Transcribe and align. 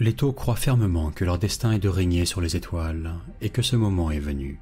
Les 0.00 0.14
taux 0.14 0.32
croient 0.32 0.56
fermement 0.56 1.10
que 1.10 1.26
leur 1.26 1.38
destin 1.38 1.72
est 1.72 1.78
de 1.78 1.90
régner 1.90 2.24
sur 2.24 2.40
les 2.40 2.56
étoiles 2.56 3.16
et 3.42 3.50
que 3.50 3.60
ce 3.60 3.76
moment 3.76 4.10
est 4.10 4.18
venu. 4.18 4.58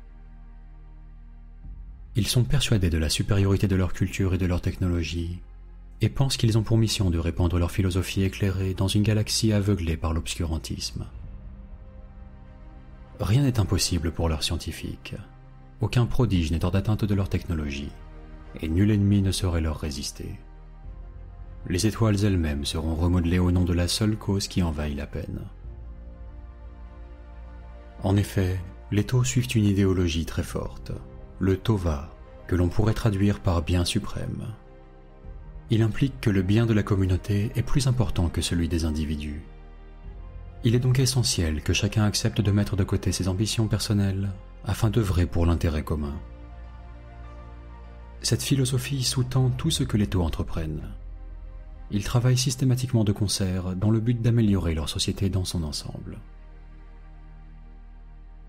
Ils 2.17 2.27
sont 2.27 2.43
persuadés 2.43 2.91
de 2.91 2.99
la 2.99 3.09
supériorité 3.09 3.69
de 3.69 3.77
leur 3.77 3.93
culture 3.93 4.35
et 4.35 4.39
de 4.39 4.47
leur 4.47 4.61
technologie 4.61 5.39
et 6.01 6.09
pensent 6.09 6.37
qu'ils 6.37 6.59
ont 6.59 6.65
pour 6.65 6.77
mission 6.77 7.09
de 7.09 7.21
répandre 7.21 7.57
leur 7.57 7.71
philosophie 7.71 8.25
éclairée 8.25 8.75
dans 8.75 8.89
une 8.89 9.05
galaxie 9.05 9.53
aveuglée 9.53 9.97
par 9.97 10.13
l'obscurantisme. 10.13 11.07
Rien 13.21 13.43
n'est 13.43 13.61
impossible 13.61 14.11
pour 14.11 14.29
leurs 14.29 14.43
scientifiques. 14.43 15.15
Aucun 15.81 16.07
prodige 16.07 16.51
n'est 16.51 16.65
hors 16.65 16.73
d'atteinte 16.73 17.05
de 17.05 17.15
leur 17.15 17.29
technologie, 17.29 17.93
et 18.61 18.69
nul 18.69 18.91
ennemi 18.91 19.23
ne 19.23 19.31
saurait 19.31 19.61
leur 19.61 19.79
résister 19.79 20.35
les 21.67 21.87
étoiles 21.87 22.25
elles-mêmes 22.25 22.65
seront 22.65 22.95
remodelées 22.95 23.39
au 23.39 23.51
nom 23.51 23.65
de 23.65 23.73
la 23.73 23.89
seule 23.89 24.17
cause 24.17 24.49
qui 24.49 24.63
envahit 24.63 24.97
la 24.97 25.07
peine. 25.07 25.41
En 28.03 28.17
effet, 28.17 28.61
les 28.91 29.05
taux 29.05 29.25
suivent 29.25 29.55
une 29.55 29.65
idéologie 29.65 30.25
très 30.25 30.43
forte, 30.43 30.93
le 31.41 31.57
Tova, 31.57 32.15
que 32.47 32.57
l'on 32.57 32.69
pourrait 32.69 32.95
traduire 32.95 33.41
par 33.41 33.63
bien 33.63 33.85
suprême. 33.85 34.47
Il 35.71 35.83
implique 35.83 36.21
que 36.21 36.31
le 36.31 36.43
bien 36.43 36.65
de 36.65 36.73
la 36.73 36.83
communauté 36.83 37.51
est 37.55 37.63
plus 37.63 37.87
important 37.87 38.29
que 38.29 38.41
celui 38.41 38.69
des 38.69 38.85
individus. 38.85 39.43
Il 40.65 40.75
est 40.75 40.81
donc 40.81 40.99
essentiel 40.99 41.63
que 41.63 41.75
chacun 41.75 42.05
accepte 42.05 42.41
de 42.41 42.51
mettre 42.51 42.77
de 42.77 42.85
côté 42.85 43.13
ses 43.13 43.29
ambitions 43.29 43.69
personnelles 43.69 44.31
afin 44.65 44.91
d'œuvrer 44.91 45.27
pour 45.27 45.45
l'intérêt 45.45 45.83
commun. 45.83 46.15
Cette 48.23 48.43
philosophie 48.43 49.05
sous-tend 49.05 49.51
tout 49.51 49.71
ce 49.71 49.85
que 49.85 49.97
les 49.97 50.07
taux 50.07 50.23
entreprennent, 50.23 50.89
ils 51.91 52.05
travaillent 52.05 52.39
systématiquement 52.39 53.05
de 53.05 53.13
concert 53.13 53.75
dans 53.77 53.91
le 53.91 54.01
but 54.01 54.21
d'améliorer 54.21 54.75
leur 54.75 54.89
société 54.89 55.31
dans 55.31 55.45
son 55.45 55.63
ensemble. 55.63 56.19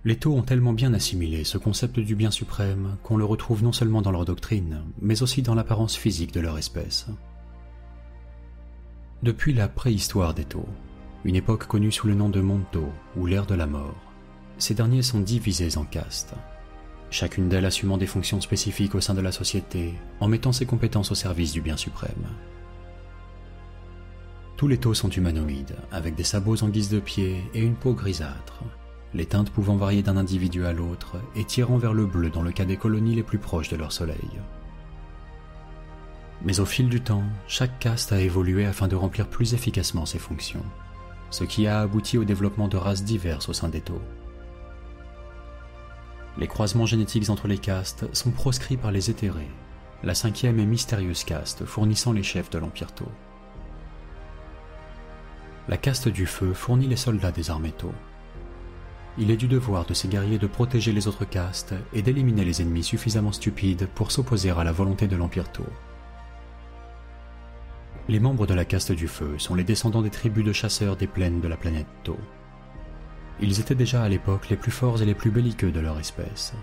Les 0.06 0.18
Taux 0.18 0.34
ont 0.34 0.44
tellement 0.44 0.74
bien 0.74 0.94
assimilé 0.94 1.44
ce 1.44 1.58
concept 1.58 2.00
du 2.00 2.16
bien 2.16 2.32
suprême 2.32 2.98
qu'on 3.04 3.18
le 3.18 3.26
retrouve 3.26 3.64
non 3.64 3.74
seulement 3.74 4.02
dans 4.02 4.12
leur 4.12 4.26
doctrine, 4.26 4.84
mais 5.02 5.22
aussi 5.22 5.42
dans 5.42 5.56
l'apparence 5.56 5.96
physique 5.96 6.34
de 6.34 6.40
leur 6.40 6.58
espèce. 6.58 7.08
Depuis 9.24 9.54
la 9.54 9.68
préhistoire 9.68 10.34
des 10.34 10.46
Taux, 10.46 10.70
une 11.26 11.36
époque 11.36 11.68
connue 11.68 11.92
sous 11.92 12.08
le 12.08 12.16
nom 12.16 12.30
de 12.30 12.40
Monto 12.40 12.88
ou 13.18 13.26
l'ère 13.26 13.46
de 13.46 13.56
la 13.56 13.68
mort, 13.68 14.14
ces 14.58 14.74
derniers 14.74 15.02
sont 15.02 15.20
divisés 15.20 15.78
en 15.78 15.84
castes, 15.84 16.34
chacune 17.10 17.50
d'elles 17.50 17.66
assumant 17.66 17.98
des 17.98 18.08
fonctions 18.08 18.40
spécifiques 18.40 18.96
au 18.96 19.02
sein 19.02 19.14
de 19.14 19.22
la 19.22 19.34
société 19.34 19.94
en 20.22 20.30
mettant 20.30 20.54
ses 20.54 20.66
compétences 20.66 21.12
au 21.12 21.16
service 21.16 21.52
du 21.52 21.60
bien 21.60 21.76
suprême. 21.76 22.28
Tous 24.60 24.68
les 24.68 24.78
taux 24.78 24.94
sont 24.94 25.10
humanoïdes, 25.10 25.78
avec 25.90 26.16
des 26.16 26.26
sabots 26.26 26.62
en 26.64 26.68
guise 26.68 26.90
de 26.90 27.00
pied 27.00 27.50
et 27.54 27.62
une 27.62 27.76
peau 27.76 27.94
grisâtre, 27.94 28.60
les 29.14 29.26
teintes 29.26 29.52
pouvant 29.52 29.78
varier 29.78 30.04
d'un 30.04 30.18
individu 30.18 30.66
à 30.66 30.74
l'autre 30.74 31.16
et 31.38 31.46
tirant 31.46 31.78
vers 31.78 31.94
le 31.94 32.06
bleu 32.06 32.30
dans 32.30 32.42
le 32.42 32.52
cas 32.52 32.66
des 32.66 32.76
colonies 32.76 33.16
les 33.16 33.24
plus 33.24 33.38
proches 33.38 33.70
de 33.70 33.78
leur 33.78 33.94
soleil. 33.94 34.30
Mais 36.44 36.60
au 36.60 36.66
fil 36.66 36.90
du 36.90 37.00
temps, 37.00 37.24
chaque 37.48 37.80
caste 37.80 38.12
a 38.12 38.20
évolué 38.20 38.66
afin 38.66 38.90
de 38.90 38.98
remplir 38.98 39.30
plus 39.30 39.54
efficacement 39.54 40.06
ses 40.06 40.20
fonctions, 40.20 40.66
ce 41.30 41.46
qui 41.46 41.66
a 41.66 41.80
abouti 41.80 42.18
au 42.18 42.26
développement 42.26 42.68
de 42.68 42.76
races 42.76 43.06
diverses 43.06 43.48
au 43.48 43.54
sein 43.54 43.70
des 43.70 43.80
taux. 43.80 44.02
Les 46.38 46.48
croisements 46.48 46.86
génétiques 46.86 47.30
entre 47.30 47.48
les 47.48 47.60
castes 47.60 48.14
sont 48.14 48.32
proscrits 48.32 48.76
par 48.76 48.92
les 48.92 49.10
éthérés, 49.10 49.52
la 50.04 50.16
cinquième 50.16 50.60
et 50.60 50.66
mystérieuse 50.66 51.24
caste 51.24 51.64
fournissant 51.64 52.12
les 52.12 52.24
chefs 52.24 52.50
de 52.50 52.58
l'Empire 52.58 52.92
Tau 52.92 53.08
la 55.70 55.78
caste 55.78 56.10
du 56.10 56.26
feu 56.26 56.54
fournit 56.54 56.88
les 56.88 56.96
soldats 56.96 57.32
des 57.32 57.52
armées 57.52 57.72
Tau. 57.72 57.94
Il 59.20 59.30
est 59.30 59.38
du 59.38 59.48
devoir 59.48 59.86
de 59.86 59.94
ces 59.94 60.08
guerriers 60.08 60.40
de 60.40 60.48
protéger 60.48 60.92
les 60.92 61.08
autres 61.08 61.26
castes 61.26 61.76
et 61.94 62.02
d'éliminer 62.02 62.44
les 62.44 62.64
ennemis 62.64 62.84
suffisamment 62.84 63.32
stupides 63.32 63.88
pour 63.94 64.12
s'opposer 64.12 64.50
à 64.50 64.64
la 64.64 64.72
volonté 64.72 65.08
de 65.08 65.16
l'Empire 65.16 65.52
Tau. 65.52 65.68
Les 68.08 68.20
membres 68.20 68.48
de 68.48 68.56
la 68.56 68.66
caste 68.66 68.92
du 68.92 69.08
feu 69.08 69.38
sont 69.38 69.54
les 69.54 69.64
descendants 69.64 70.02
des 70.02 70.10
tribus 70.10 70.44
de 70.44 70.54
chasseurs 70.54 70.96
des 70.96 71.06
plaines 71.06 71.40
de 71.40 71.48
la 71.48 71.58
planète 71.58 71.86
Tau. 72.04 72.18
Ils 73.40 73.60
étaient 73.60 73.76
déjà 73.76 74.02
à 74.02 74.10
l'époque 74.10 74.50
les 74.50 74.58
plus 74.58 74.72
forts 74.72 75.04
et 75.04 75.06
les 75.06 75.14
plus 75.14 75.30
belliqueux 75.30 75.72
de 75.72 75.80
leur 75.80 76.00
espèce. 76.00 76.54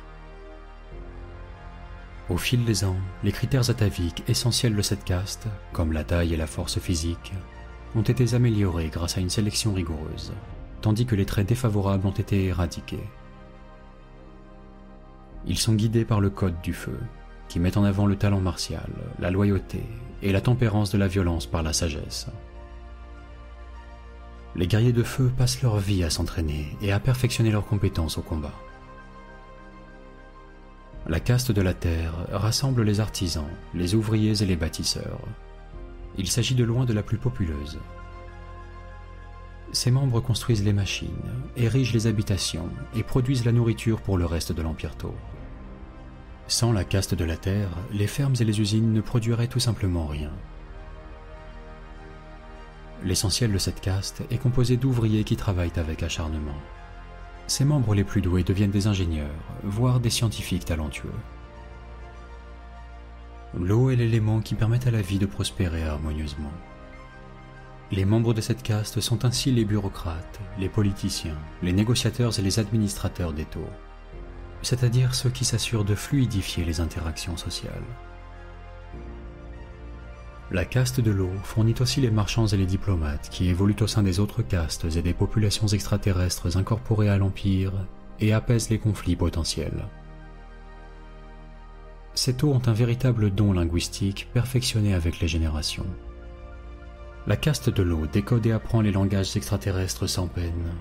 Au 2.29 2.39
fil 2.39 2.65
des 2.65 2.85
ans, 2.85 2.97
les 3.23 3.31
critères 3.31 3.71
ataviques 3.71 4.25
essentiels 4.27 4.75
de 4.75 4.83
cette 4.83 5.05
caste, 5.05 5.47
comme 5.73 5.93
la 5.93 6.03
taille 6.03 6.35
et 6.35 6.37
la 6.37 6.49
force 6.49 6.81
physique, 6.81 7.33
ont 7.97 8.03
été 8.03 8.35
améliorés 8.35 8.91
grâce 8.93 9.17
à 9.17 9.21
une 9.21 9.31
sélection 9.31 9.73
rigoureuse, 9.73 10.33
tandis 10.83 11.07
que 11.07 11.15
les 11.15 11.25
traits 11.25 11.49
défavorables 11.49 12.07
ont 12.07 12.11
été 12.11 12.47
éradiqués. 12.47 13.09
Ils 15.47 15.59
sont 15.59 15.75
guidés 15.75 16.05
par 16.05 16.21
le 16.21 16.29
code 16.29 16.61
du 16.63 16.75
feu, 16.75 16.99
qui 17.49 17.59
met 17.59 17.79
en 17.79 17.85
avant 17.85 18.07
le 18.07 18.17
talent 18.17 18.41
martial, 18.41 18.91
la 19.19 19.31
loyauté 19.31 19.83
et 20.23 20.33
la 20.33 20.41
tempérance 20.41 20.91
de 20.91 20.99
la 20.99 21.09
violence 21.09 21.47
par 21.47 21.63
la 21.63 21.73
sagesse. 21.73 22.27
Les 24.57 24.67
guerriers 24.67 24.93
de 24.93 25.03
feu 25.03 25.33
passent 25.37 25.63
leur 25.63 25.79
vie 25.79 26.05
à 26.05 26.11
s'entraîner 26.11 26.77
et 26.83 26.93
à 26.93 27.01
perfectionner 27.01 27.51
leurs 27.51 27.67
compétences 27.67 28.19
au 28.19 28.23
combat. 28.23 28.55
La 31.09 31.21
caste 31.21 31.53
de 31.53 31.63
la 31.63 31.75
terre 31.75 32.15
rassemble 32.33 32.83
les 32.83 33.01
artisans, 33.01 33.49
les 33.75 33.95
ouvriers 33.95 34.43
et 34.43 34.47
les 34.47 34.57
bâtisseurs, 34.57 35.21
il 36.19 36.29
s'agit 36.29 36.55
de 36.55 36.65
loin 36.65 36.85
de 36.85 36.93
la 36.93 37.03
plus 37.03 37.19
populeuse. 37.19 37.79
Ses 39.73 39.91
membres 39.91 40.21
construisent 40.21 40.65
les 40.65 40.73
machines, 40.73 41.11
érigent 41.57 41.93
les 41.93 42.07
habitations 42.07 42.71
et 42.95 43.03
produisent 43.03 43.45
la 43.45 43.53
nourriture 43.53 44.01
pour 44.01 44.17
le 44.17 44.27
reste 44.27 44.53
de 44.53 44.63
l'Empire 44.63 44.97
Tau. 44.97 45.15
Sans 46.49 46.73
la 46.73 46.85
caste 46.85 47.15
de 47.15 47.25
la 47.25 47.37
terre, 47.37 47.71
les 47.93 48.07
fermes 48.07 48.37
et 48.41 48.45
les 48.45 48.61
usines 48.61 48.93
ne 48.93 49.01
produiraient 49.01 49.49
tout 49.49 49.61
simplement 49.61 50.07
rien. 50.07 50.31
L'essentiel 53.05 53.53
de 53.53 53.59
cette 53.59 53.81
caste 53.81 54.23
est 54.31 54.39
composé 54.39 54.77
d'ouvriers 54.77 55.25
qui 55.25 55.37
travaillent 55.37 55.73
avec 55.77 56.03
acharnement. 56.03 56.57
Ses 57.47 57.65
membres 57.65 57.95
les 57.95 58.05
plus 58.05 58.23
doués 58.23 58.43
deviennent 58.43 58.71
des 58.71 58.87
ingénieurs, 58.87 59.29
voire 59.63 60.01
des 60.01 60.11
scientifiques 60.11 60.65
talentueux. 60.65 61.13
L'eau 63.59 63.89
est 63.89 63.97
l'élément 63.97 64.41
qui 64.41 64.55
permet 64.55 64.87
à 64.87 64.91
la 64.91 65.01
vie 65.01 65.19
de 65.19 65.25
prospérer 65.25 65.83
harmonieusement. 65.83 66.53
Les 67.91 68.05
membres 68.05 68.35
de 68.35 68.43
cette 68.43 68.63
caste 68.63 69.01
sont 69.01 69.25
ainsi 69.25 69.51
les 69.51 69.65
bureaucrates, 69.65 70.41
les 70.59 70.69
politiciens, 70.69 71.39
les 71.63 71.73
négociateurs 71.73 72.39
et 72.39 72.43
les 72.43 72.59
administrateurs 72.59 73.33
des 73.33 73.45
taux, 73.47 73.71
c'est-à-dire 74.61 75.15
ceux 75.15 75.31
qui 75.31 75.45
s'assurent 75.45 75.85
de 75.85 75.95
fluidifier 75.95 76.65
les 76.65 76.81
interactions 76.81 77.39
sociales. 77.39 77.73
La 80.51 80.65
caste 80.65 81.01
de 81.01 81.11
l'eau 81.11 81.33
fournit 81.43 81.75
aussi 81.81 82.01
les 82.01 82.11
marchands 82.11 82.47
et 82.47 82.57
les 82.57 82.67
diplomates 82.67 83.31
qui 83.31 83.49
évoluent 83.49 83.75
au 83.81 83.87
sein 83.87 84.03
des 84.03 84.21
autres 84.21 84.43
castes 84.43 84.85
et 84.97 85.03
des 85.03 85.15
populations 85.15 85.67
extraterrestres 85.67 86.57
incorporées 86.59 87.09
à 87.09 87.17
l'Empire 87.17 87.73
et 88.21 88.33
apaisent 88.35 88.69
les 88.69 88.79
conflits 88.79 89.17
potentiels. 89.17 89.87
Ces 92.17 92.35
eaux 92.43 92.53
ont 92.53 92.63
un 92.67 92.73
véritable 92.73 93.31
don 93.31 93.53
linguistique 93.53 94.29
perfectionné 94.33 94.95
avec 94.95 95.21
les 95.21 95.29
générations. 95.29 95.87
La 97.27 97.37
caste 97.37 97.69
de 97.69 97.83
l'eau 97.83 98.07
décode 98.07 98.47
et 98.47 98.53
apprend 98.53 98.81
les 98.81 98.91
langages 98.91 99.37
extraterrestres 99.37 100.09
sans 100.09 100.27
peine 100.27 100.73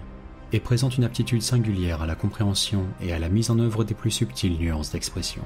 et 0.53 0.61
présente 0.61 0.97
une 0.97 1.03
aptitude 1.03 1.41
singulière 1.41 2.01
à 2.01 2.05
la 2.05 2.15
compréhension 2.15 2.85
et 3.01 3.11
à 3.11 3.19
la 3.19 3.27
mise 3.27 3.51
en 3.51 3.59
œuvre 3.59 3.83
des 3.83 3.93
plus 3.93 4.11
subtiles 4.11 4.57
nuances 4.57 4.91
d'expression. 4.91 5.43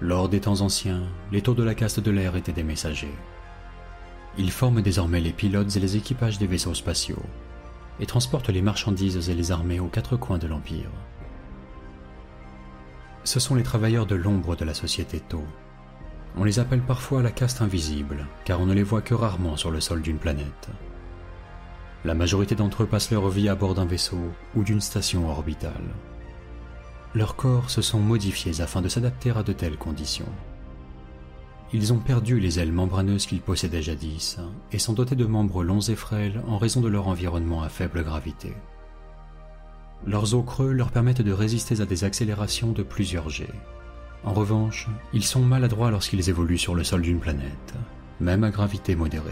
Lors 0.00 0.30
des 0.30 0.40
temps 0.40 0.62
anciens, 0.62 1.02
les 1.30 1.42
taux 1.42 1.54
de 1.54 1.62
la 1.62 1.74
caste 1.74 2.00
de 2.00 2.10
l'air 2.10 2.36
étaient 2.36 2.52
des 2.52 2.62
messagers. 2.62 3.14
Ils 4.38 4.52
forment 4.52 4.80
désormais 4.80 5.20
les 5.20 5.34
pilotes 5.34 5.76
et 5.76 5.80
les 5.80 5.96
équipages 5.96 6.38
des 6.38 6.46
vaisseaux 6.46 6.74
spatiaux 6.74 7.22
et 8.00 8.06
transportent 8.06 8.48
les 8.48 8.62
marchandises 8.62 9.28
et 9.28 9.34
les 9.34 9.52
armées 9.52 9.80
aux 9.80 9.88
quatre 9.88 10.16
coins 10.16 10.38
de 10.38 10.46
l'Empire. 10.46 10.90
Ce 13.24 13.40
sont 13.40 13.54
les 13.54 13.62
travailleurs 13.62 14.06
de 14.06 14.14
l'ombre 14.14 14.56
de 14.56 14.64
la 14.64 14.74
société 14.74 15.20
Tau. 15.20 15.44
On 16.36 16.44
les 16.44 16.58
appelle 16.58 16.80
parfois 16.80 17.22
la 17.22 17.30
caste 17.30 17.60
invisible, 17.60 18.26
car 18.44 18.60
on 18.60 18.66
ne 18.66 18.74
les 18.74 18.82
voit 18.82 19.02
que 19.02 19.14
rarement 19.14 19.56
sur 19.56 19.70
le 19.70 19.80
sol 19.80 20.00
d'une 20.00 20.18
planète. 20.18 20.68
La 22.04 22.14
majorité 22.14 22.54
d'entre 22.54 22.84
eux 22.84 22.86
passent 22.86 23.10
leur 23.10 23.28
vie 23.28 23.48
à 23.48 23.54
bord 23.54 23.74
d'un 23.74 23.84
vaisseau 23.84 24.32
ou 24.54 24.62
d'une 24.62 24.80
station 24.80 25.28
orbitale. 25.28 25.74
Leurs 27.14 27.36
corps 27.36 27.70
se 27.70 27.82
sont 27.82 27.98
modifiés 27.98 28.60
afin 28.60 28.80
de 28.80 28.88
s'adapter 28.88 29.30
à 29.30 29.42
de 29.42 29.52
telles 29.52 29.76
conditions. 29.76 30.32
Ils 31.72 31.92
ont 31.92 31.98
perdu 31.98 32.40
les 32.40 32.58
ailes 32.58 32.72
membraneuses 32.72 33.26
qu'ils 33.26 33.40
possédaient 33.40 33.82
jadis 33.82 34.38
et 34.72 34.78
sont 34.78 34.92
dotés 34.92 35.14
de 35.14 35.26
membres 35.26 35.62
longs 35.62 35.80
et 35.80 35.94
frêles 35.94 36.42
en 36.48 36.58
raison 36.58 36.80
de 36.80 36.88
leur 36.88 37.06
environnement 37.06 37.62
à 37.62 37.68
faible 37.68 38.02
gravité. 38.02 38.54
Leurs 40.06 40.34
os 40.34 40.44
creux 40.44 40.72
leur 40.72 40.90
permettent 40.90 41.22
de 41.22 41.32
résister 41.32 41.80
à 41.80 41.86
des 41.86 42.04
accélérations 42.04 42.72
de 42.72 42.82
plusieurs 42.82 43.28
G. 43.28 43.46
En 44.24 44.32
revanche, 44.32 44.88
ils 45.12 45.24
sont 45.24 45.40
maladroits 45.40 45.90
lorsqu'ils 45.90 46.28
évoluent 46.28 46.58
sur 46.58 46.74
le 46.74 46.84
sol 46.84 47.02
d'une 47.02 47.20
planète, 47.20 47.74
même 48.20 48.44
à 48.44 48.50
gravité 48.50 48.94
modérée. 48.94 49.30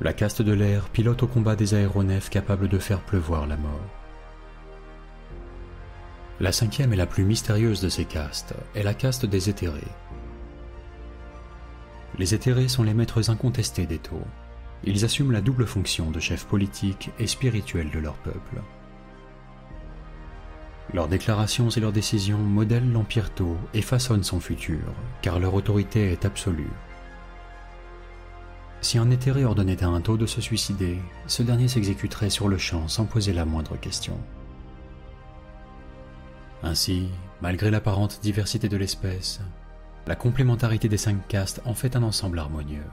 La 0.00 0.12
caste 0.12 0.42
de 0.42 0.52
l'air 0.52 0.88
pilote 0.90 1.22
au 1.22 1.26
combat 1.26 1.56
des 1.56 1.74
aéronefs 1.74 2.28
capables 2.28 2.68
de 2.68 2.78
faire 2.78 3.00
pleuvoir 3.00 3.46
la 3.46 3.56
mort. 3.56 3.80
La 6.38 6.52
cinquième 6.52 6.92
et 6.92 6.96
la 6.96 7.06
plus 7.06 7.24
mystérieuse 7.24 7.80
de 7.80 7.88
ces 7.88 8.04
castes 8.04 8.54
est 8.74 8.82
la 8.82 8.92
caste 8.92 9.24
des 9.24 9.48
éthérés. 9.48 9.88
Les 12.18 12.34
éthérés 12.34 12.68
sont 12.68 12.82
les 12.82 12.94
maîtres 12.94 13.30
incontestés 13.30 13.86
des 13.86 13.98
taux. 13.98 14.26
Ils 14.84 15.04
assument 15.04 15.32
la 15.32 15.40
double 15.40 15.66
fonction 15.66 16.10
de 16.10 16.20
chef 16.20 16.44
politique 16.44 17.10
et 17.18 17.26
spirituel 17.26 17.90
de 17.90 17.98
leur 17.98 18.14
peuple. 18.14 18.60
Leurs 20.94 21.08
déclarations 21.08 21.68
et 21.70 21.80
leurs 21.80 21.92
décisions 21.92 22.38
modèlent 22.38 22.92
l'Empire 22.92 23.30
Tau 23.34 23.56
et 23.74 23.82
façonnent 23.82 24.22
son 24.22 24.38
futur, 24.38 24.78
car 25.20 25.40
leur 25.40 25.54
autorité 25.54 26.12
est 26.12 26.24
absolue. 26.24 26.70
Si 28.80 28.98
un 28.98 29.10
éthéré 29.10 29.44
ordonnait 29.44 29.82
à 29.82 29.88
un 29.88 30.00
taux 30.00 30.16
de 30.16 30.26
se 30.26 30.40
suicider, 30.40 30.98
ce 31.26 31.42
dernier 31.42 31.66
s'exécuterait 31.66 32.30
sur 32.30 32.46
le 32.46 32.58
champ 32.58 32.86
sans 32.86 33.04
poser 33.04 33.32
la 33.32 33.44
moindre 33.44 33.76
question. 33.76 34.18
Ainsi, 36.62 37.08
malgré 37.42 37.70
l'apparente 37.70 38.20
diversité 38.22 38.68
de 38.68 38.76
l'espèce, 38.76 39.40
la 40.06 40.14
complémentarité 40.14 40.88
des 40.88 40.96
cinq 40.96 41.26
castes 41.26 41.60
en 41.64 41.74
fait 41.74 41.96
un 41.96 42.02
ensemble 42.04 42.38
harmonieux. 42.38 42.86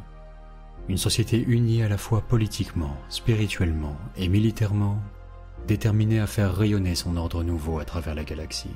Une 0.89 0.97
société 0.97 1.41
unie 1.41 1.81
à 1.81 1.87
la 1.87 1.97
fois 1.97 2.21
politiquement, 2.21 2.97
spirituellement 3.07 3.95
et 4.17 4.27
militairement, 4.27 4.99
déterminée 5.65 6.19
à 6.19 6.27
faire 6.27 6.53
rayonner 6.53 6.95
son 6.95 7.15
ordre 7.15 7.43
nouveau 7.43 7.79
à 7.79 7.85
travers 7.85 8.15
la 8.15 8.25
galaxie. 8.25 8.75